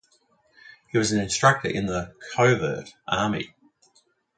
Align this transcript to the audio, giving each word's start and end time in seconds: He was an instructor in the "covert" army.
He 0.91 0.97
was 0.97 1.11
an 1.11 1.19
instructor 1.19 1.67
in 1.67 1.85
the 1.85 2.15
"covert" 2.33 2.95
army. 3.07 3.53